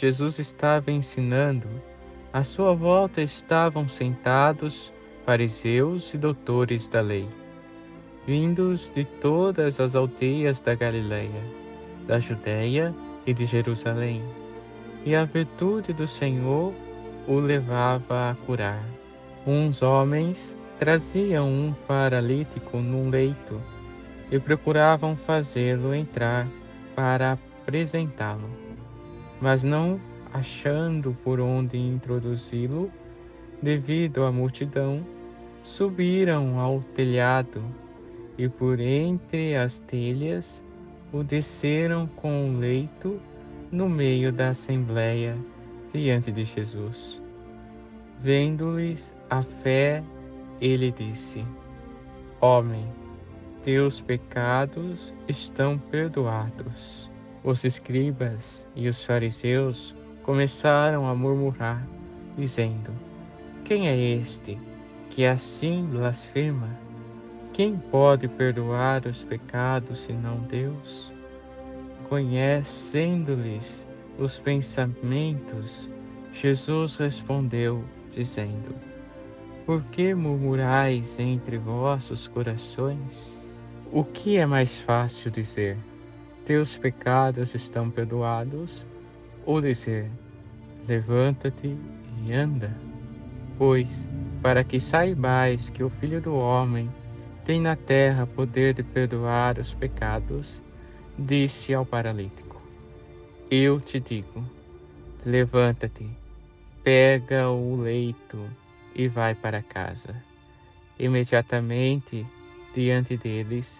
[0.00, 1.66] Jesus estava ensinando.
[2.32, 4.92] À sua volta estavam sentados
[5.26, 7.28] fariseus e doutores da lei,
[8.24, 11.42] vindos de todas as aldeias da Galileia,
[12.06, 12.94] da Judéia
[13.26, 14.22] e de Jerusalém.
[15.04, 16.72] E a virtude do Senhor
[17.26, 18.84] o levava a curar.
[19.44, 23.60] Uns homens traziam um paralítico num leito
[24.30, 26.46] e procuravam fazê-lo entrar
[26.94, 28.67] para apresentá-lo
[29.40, 30.00] mas não
[30.32, 32.90] achando por onde introduzi-lo,
[33.62, 35.04] devido à multidão,
[35.62, 37.62] subiram ao telhado
[38.36, 40.62] e por entre as telhas
[41.12, 43.20] o desceram com o leito
[43.70, 45.36] no meio da assembleia
[45.92, 47.22] diante de Jesus.
[48.20, 50.02] Vendo-lhes a fé,
[50.60, 51.44] ele disse:
[52.40, 52.86] Homem,
[53.64, 57.10] teus pecados estão perdoados.
[57.44, 61.86] Os escribas e os fariseus começaram a murmurar,
[62.36, 62.92] dizendo:
[63.64, 64.58] Quem é este
[65.08, 66.68] que assim blasfema?
[67.52, 71.12] Quem pode perdoar os pecados senão Deus?
[72.08, 73.86] Conhecendo-lhes
[74.18, 75.88] os pensamentos,
[76.32, 78.74] Jesus respondeu, dizendo:
[79.64, 83.40] Por que murmurais entre vossos corações?
[83.92, 85.76] O que é mais fácil dizer?
[86.48, 88.86] Teus pecados estão perdoados,
[89.44, 90.10] ou dizer,
[90.86, 91.76] levanta-te
[92.24, 92.74] e anda.
[93.58, 94.08] Pois,
[94.40, 96.90] para que saibais que o Filho do Homem
[97.44, 100.62] tem na terra poder de perdoar os pecados,
[101.18, 102.62] disse ao paralítico:
[103.50, 104.42] Eu te digo,
[105.26, 106.08] levanta-te,
[106.82, 108.42] pega o leito
[108.94, 110.16] e vai para casa.
[110.98, 112.26] Imediatamente,
[112.74, 113.78] diante deles,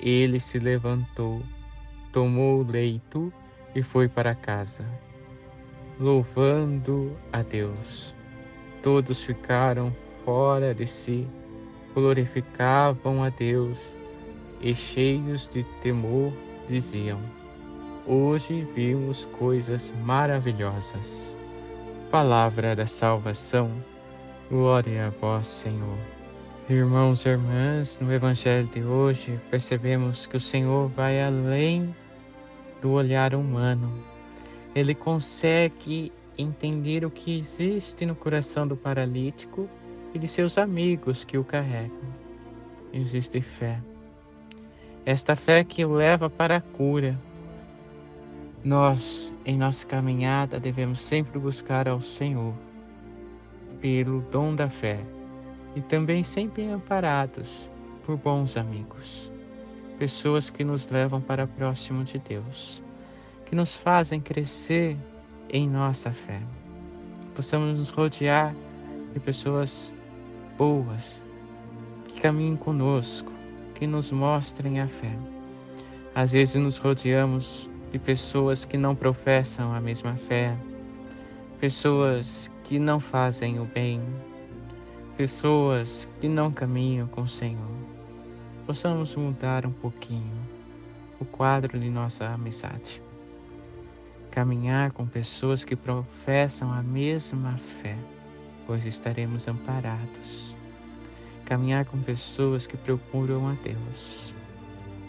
[0.00, 1.40] ele se levantou
[2.12, 3.32] tomou o leito
[3.74, 4.84] e foi para casa,
[5.98, 8.14] louvando a Deus.
[8.82, 11.26] Todos ficaram fora de si,
[11.94, 13.78] glorificavam a Deus
[14.60, 16.32] e, cheios de temor,
[16.68, 17.20] diziam:
[18.06, 21.36] Hoje vimos coisas maravilhosas.
[22.10, 23.70] Palavra da salvação,
[24.50, 26.17] glória a vós, Senhor.
[26.70, 31.96] Irmãos e irmãs, no Evangelho de hoje percebemos que o Senhor vai além
[32.82, 33.90] do olhar humano.
[34.74, 39.66] Ele consegue entender o que existe no coração do paralítico
[40.12, 42.12] e de seus amigos que o carregam.
[42.92, 43.80] Existe fé.
[45.06, 47.18] Esta fé que o leva para a cura.
[48.62, 52.52] Nós, em nossa caminhada, devemos sempre buscar ao Senhor
[53.80, 55.02] pelo dom da fé
[55.74, 57.70] e também sempre amparados
[58.04, 59.30] por bons amigos,
[59.98, 62.82] pessoas que nos levam para próximo de Deus,
[63.46, 64.96] que nos fazem crescer
[65.50, 66.40] em nossa fé.
[67.34, 68.54] Possamos nos rodear
[69.12, 69.92] de pessoas
[70.56, 71.22] boas,
[72.06, 73.32] que caminhem conosco,
[73.74, 75.16] que nos mostrem a fé.
[76.14, 80.56] Às vezes nos rodeamos de pessoas que não professam a mesma fé,
[81.60, 84.02] pessoas que não fazem o bem,
[85.18, 87.76] pessoas que não caminham com o Senhor,
[88.64, 90.46] possamos mudar um pouquinho
[91.18, 93.02] o quadro de nossa amizade.
[94.30, 97.96] Caminhar com pessoas que professam a mesma fé,
[98.64, 100.54] pois estaremos amparados.
[101.44, 104.32] Caminhar com pessoas que procuram a Deus,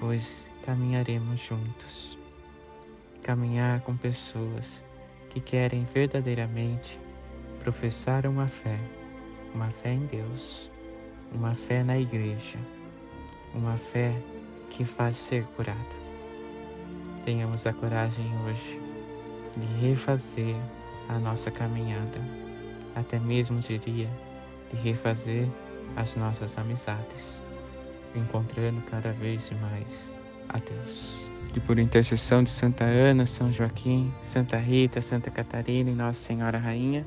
[0.00, 2.18] pois caminharemos juntos.
[3.22, 4.82] Caminhar com pessoas
[5.28, 6.98] que querem verdadeiramente
[7.62, 8.78] professar uma fé
[9.54, 10.70] uma fé em Deus,
[11.32, 12.58] uma fé na igreja,
[13.54, 14.14] uma fé
[14.70, 15.78] que faz ser curada.
[17.24, 18.80] Tenhamos a coragem hoje
[19.56, 20.56] de refazer
[21.08, 22.20] a nossa caminhada,
[22.94, 24.08] até mesmo diria
[24.70, 25.48] de refazer
[25.96, 27.42] as nossas amizades,
[28.14, 30.10] encontrando cada vez mais
[30.48, 31.30] a Deus.
[31.52, 36.58] Que por intercessão de Santa Ana, São Joaquim, Santa Rita, Santa Catarina e Nossa Senhora
[36.58, 37.06] Rainha,